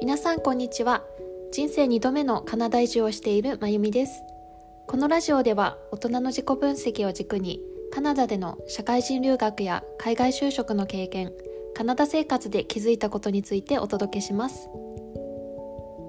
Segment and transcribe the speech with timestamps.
[0.00, 1.02] 皆さんこんにちは。
[1.52, 4.22] 人生2度目のカナダ移住をしているまゆみです。
[4.86, 7.60] このラジオでは大人の自己分析を軸に
[7.92, 11.32] カナダでの社会人留学や海外就職の経験
[11.74, 14.68] カナダ生活で気づいたことについてお届けします。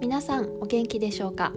[0.02, 1.52] 皆さんお元気でしょうか？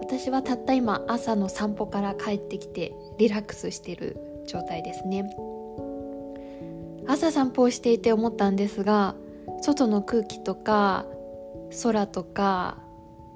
[0.00, 4.16] 私はたった今朝の散歩から帰ってきてリラックスしている
[4.46, 5.24] 状態ですね。
[7.06, 9.14] 朝散歩をしていて思ったんですが
[9.64, 11.06] 外の空気とか
[11.82, 12.76] 空とか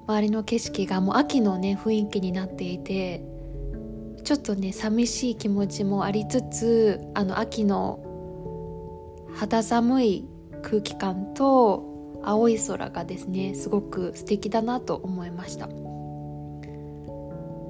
[0.06, 3.24] 周りの景色がもう秋のね雰囲気になっていて
[4.24, 8.04] ちょっとね寂しい気持ちもありつつあの秋の
[9.36, 10.28] 肌寒い
[10.62, 15.72] 空気感と青い空がですねすごく素敵だなと思いました、ま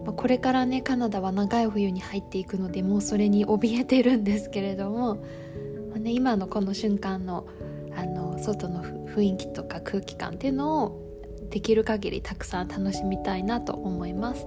[0.09, 5.15] あ、これからねカナダは長い冬に入っていくのでもうそれに怯えてるんですけれども、
[5.91, 7.47] まあね、今のこの瞬間の
[7.99, 11.09] あの外の雰囲気とか空気感っていうのを
[11.51, 14.47] できる限りたくさん楽しみたいなと思います。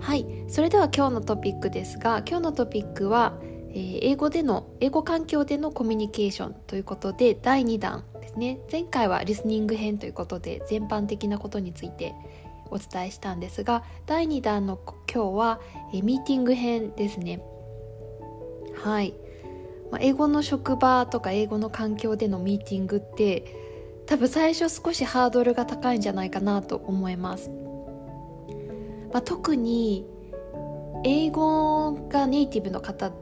[0.00, 0.26] はい。
[0.48, 3.38] それでは今日のトピックですが今日のトピックは、
[3.70, 8.58] えー、英語での英語環境でのコミュニケーションということで第2弾ですね。
[8.70, 12.14] 前回はリスニング編ということで全般的なことについて
[12.70, 14.76] お伝えしたんですが第2弾の
[15.12, 15.60] 今日は、
[15.94, 17.40] えー、ミーティング編ですね。
[18.74, 19.14] はい。
[19.90, 23.44] まあ、英語の職場とか英語の環境でのミーティングって
[24.06, 27.50] 多分最初少しハードルが高いんじゃないかなと思います、
[29.12, 30.06] まあ、特に
[31.04, 33.12] 英語がネイティブの方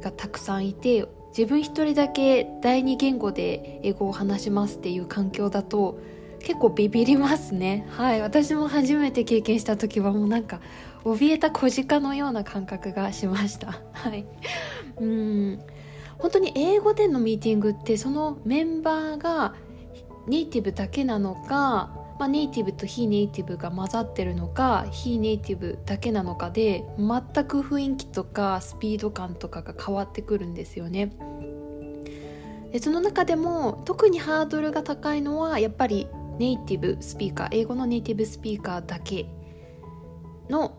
[0.00, 1.06] がたくさんいて
[1.36, 6.00] 自分一人だけ第二言語で英語を話しますっていう環境だと
[6.40, 7.86] 結構ビビりますね。
[7.90, 8.22] はい。
[8.22, 10.60] 私も初めて経験した時はもうなんか
[11.04, 13.80] 怯えた小鹿のような感覚がしました。
[13.92, 14.24] はい。
[14.98, 15.60] うん。
[16.20, 19.54] 本当に英語でのミーティングってそのメンバーが
[20.26, 31.12] ネイティブだけなのか、まあ、ネイティブと非ネイティブが混ざってるのか非ネイティブだけなのかで全く雰囲気とかスピード感とかが変わってくるんですよね。
[32.70, 36.06] でその中でも特にハードルが高いのはやっぱり
[36.38, 39.26] ネイティブスピーカー英語のネイティブスピーカーだけ
[40.48, 40.76] の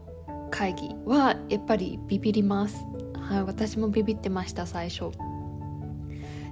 [0.51, 2.85] 会議はやっぱりビビります。
[3.13, 5.11] はい、私もビビってました最初。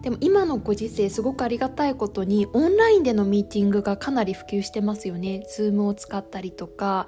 [0.01, 5.43] でも今のご時世すごくありがたいことにオンラインでのミーティングがかなり普及してますよね。
[5.49, 7.07] Zoom を使ったりとか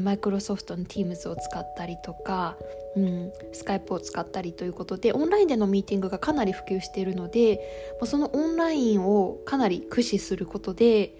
[0.00, 2.56] マイクロソフトの Teams を使ったりとか、
[2.96, 7.60] うん、スカイプを使ったりということでオンラインでのミーティングがかなり普及しているので
[8.04, 11.12] そのオンラインをかなり駆使することで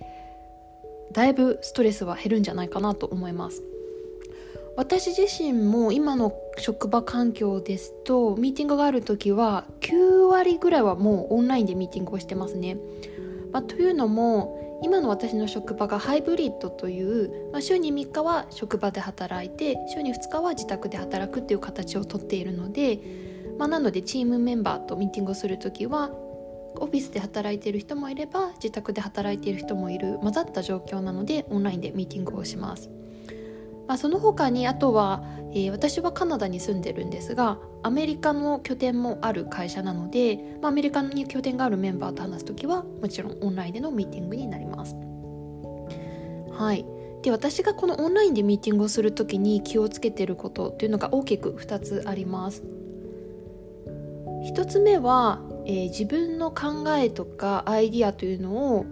[1.12, 3.69] だいぶストレスは減るんじゃないかなと思います。
[4.80, 12.78] 私自身も今の職場環境ですとミーティングがある時は9割ぐらいはもうオンラインでミーティングをしてますね。
[13.52, 23.00] まあ、というのも今の私の職場がハイブリッドという、まあ、週に3日は職場で働いて週に2日は自宅で働くっていう形をとっているので、
[23.58, 26.10] まあ、なのでチームメンバーとミーティングをする時は
[26.76, 32.99] オフィスで働いている人もいれば自宅で働いている人もいる混ざった状況なのでオンラインでミーティングをします。
[33.90, 35.20] まあ、その他にあとは、
[35.50, 44.94] えー、私はカナダに住んでるんですがアメリカの拠点もある会社なので、まあ、アメリカに拠点があるメンバーと話す時はもちろんオンラインでのミーティングになります。
[46.52, 46.86] はい
[47.22, 52.62] で私がこのオンラインでミーティングをする時に気をつけてることっていうのが大きく2つあります。
[54.54, 58.84] 1つ目は、えー、自分の考えとかアイディアというのを、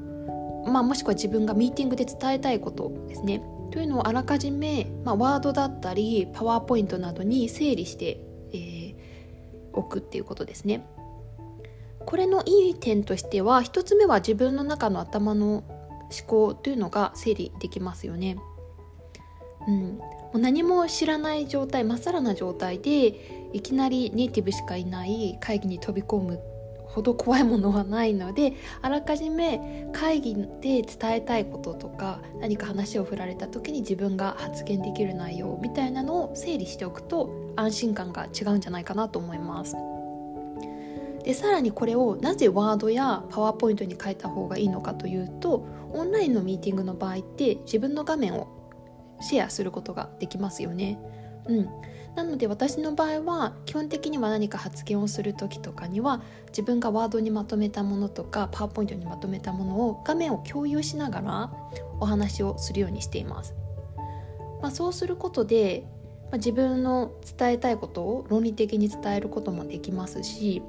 [0.67, 8.21] まあ、もしくは自分がミーティングで伝えたいことですねというのをあらかじめ、まあ、ワードだったりパワーポイントなどに整理して、
[8.53, 8.95] えー、
[9.73, 10.87] おくっていうことですね。
[12.07, 15.65] これのいい点としては一つ目は自分の中の頭の
[16.11, 18.39] 思考というのが整理できますよね。
[19.67, 26.41] うん、もう何も知らない状態まっさらな状態でいきなりネイティブしかいない会議に飛び込む
[26.89, 39.77] ほど怖いものはないのであらかじめ会議で伝えたいこととか何か話を振られた時に自分が発言できる内容みたいなのを整理しておくと安心感が違うんじゃないかなと思います。
[41.25, 48.49] でさらにこれをなぜワードやパワーポイントに変えた方がいいのかというとオンラインのミーティングの場合って自分の画面を
[49.21, 50.99] シェアすることができますよね。
[51.47, 51.69] うん、
[52.19, 61.53] なので私の場合は基本的には何か発言をする時とかには自分がワードにまとめたものとかパワーポイントにまとめたものを画面を共有しながら
[62.01, 63.55] お話をするようにしています。
[64.61, 65.87] まあ、そうすることで、
[66.25, 70.61] まあ、自分の伝えたいことを論理的に伝えることもできますし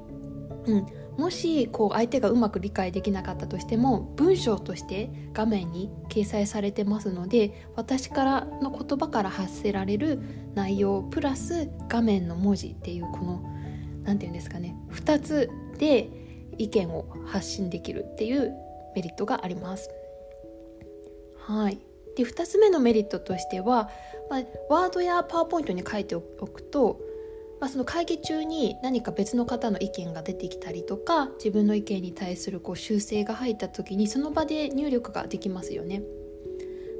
[0.66, 0.86] うん、
[1.16, 10.20] もしこう相手がうまく理解できなかったとしても文章として画面に掲載されてますので私からの言葉から発せられる
[10.54, 13.42] 内容プラス画面の文字っていうこの
[14.04, 16.08] 何て言うんですかね2つで
[16.58, 18.52] 意見を発信できるっていう
[18.94, 19.88] メリットがあります。
[21.38, 21.80] はい、
[22.16, 23.90] で2つ目のメリットとしては、
[24.28, 27.00] まあ、ワードやパワーポイントに書いておくと
[27.60, 36.02] まあ、その会議中に何か別の方の意見が出てきたりとか自分の意見に対するこう修正が入った時にその場で入力ができますよね。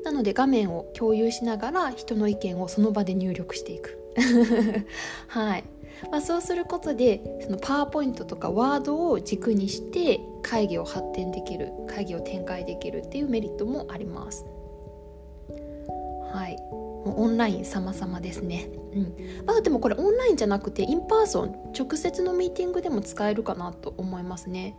[0.05, 3.99] なので画面を共有しながら人の意見をその場で入力していく。
[5.29, 5.65] はい、
[6.11, 14.45] まあ、そうすることでそのパワーポイントとかワードを軸にして会議を発展できる会議を展開できるっていうメリットもあります。
[16.33, 18.69] はいオンライン様々ですね。
[18.95, 19.15] うん
[19.47, 24.77] まあ、でもこれオンラインじゃなくて in-person 直接のミーティングでも使えるかなと思いますね。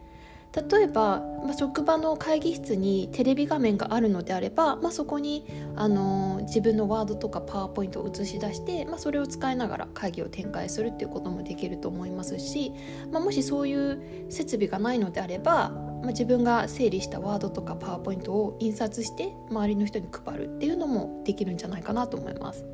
[0.54, 5.46] 例えば、まあ、職場の会議室にテレビ画面があるのであれば、まあ、そこに、
[5.78, 12.74] あのー、自分のワードとかパワーポイントを映し出して、まあ、それを使いながら会議を展開するっていうこともできると思いますし、
[13.14, 22.66] まあ、もしそういう設備がないのであれば、まあ、自分が整理したワードとかパワーポイントを印刷して周りの人に配るっていうのもできるんじゃないかなと思います。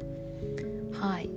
[0.93, 1.29] はい。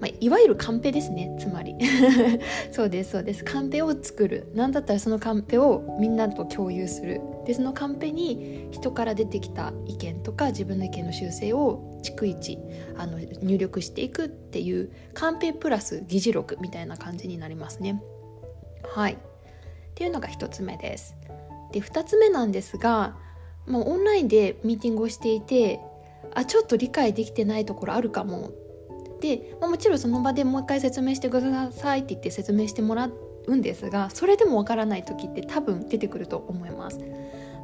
[0.00, 1.76] まあ、いわゆるカンペですねつまり。
[2.70, 3.44] そうですそうです。
[3.44, 4.48] カンペを作る。
[4.54, 7.20] 何だったらそのカンペをみんなと共有する。
[7.46, 12.58] でそのカンペに人から出てきた意見とか自分の意見の修正を逐一
[12.96, 18.02] あの入力していくっていうカンペプラス議事録みたいな感じになりますね。
[18.94, 19.16] はい。
[19.94, 21.16] っていうのが1つ目です
[21.72, 23.16] で2つ目なんですが
[23.66, 25.80] もうオンラインでミーティングをしていて
[26.34, 28.50] あちょっと理解できてないところあるかも
[29.20, 33.08] で、まあ、もちろんその場でもう一回説明してくださいって言って説明してもら
[33.46, 36.98] うんですがそれでもわからない時って多分出てくると思います。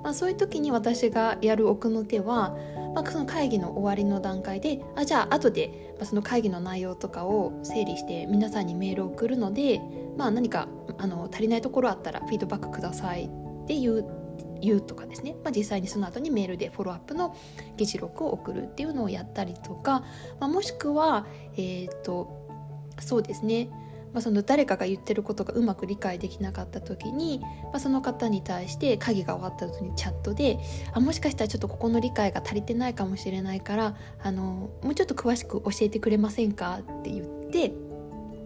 [0.03, 2.56] まあ、そういう時に私がやる奥の手は、
[2.94, 9.81] まあ、その会議の終わりの段階であじゃあ後で、まあ、その会議の内容とかを整理して皆さんにメールを送るので、
[10.17, 10.69] まあ、何か
[11.00, 14.05] あの足りないところあったらフィードバックくださいっていう
[14.61, 17.37] 言うとかですね、まあ、実際にその後にメールでフォローアップの
[17.76, 20.00] 議事録を送るっていうのをやったりとか、
[20.38, 21.26] まあ、もしくは、
[21.56, 22.49] えーと、
[23.00, 23.70] そうですね。
[24.12, 30.58] まあ、その誰かが言ってることがうまく理解できなかった時に、まあ、その方に対して会議が終わった後にチャットで
[30.93, 37.73] あもしかしたらちょっとここの理解が足りてないかもしれないからあのもうちょっと詳しく教えてくれませんかって言って、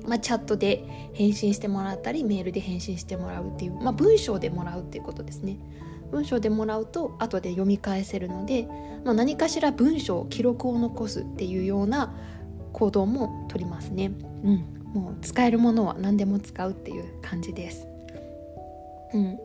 [0.07, 5.59] まあ、チャットで返信してもらったりメールで返信してもらうっていう、まあ、文章でもらうっていうことですね。
[6.11, 8.69] 文章でもらうと後で読み返せるので、
[9.05, 12.15] まあ、何かしら文章記録を残すっていうような
[12.73, 14.13] 行動もとりますね。
[14.45, 14.57] うん、
[14.95, 17.89] もう使えるものは何でも使うっていう感じです。
[19.13, 19.37] うん、やっ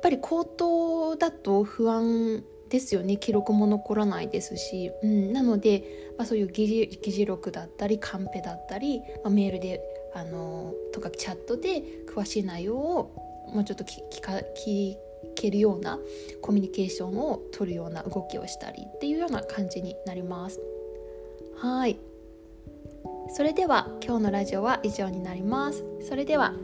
[0.00, 3.16] ぱり口頭だと不安ですよね。
[3.16, 9.80] 記録も残らないですし、うん、なので、まあ、そういう議事録だったりカンペだったり、まあ、メールで
[10.14, 14.96] あのとかチャットで詳しい内容をもうちょっと聞か聞
[15.34, 15.98] けるような
[16.42, 20.60] コミュニケーションを取るような動きをしたりっていうような感じになります。
[21.56, 21.98] はい。
[23.30, 25.84] それでは今日のラジオは以上になります。
[26.08, 26.54] それでは